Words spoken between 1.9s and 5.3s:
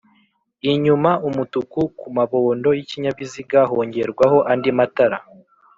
kumabondo y’ikinyabiziga hongerwaho andi matara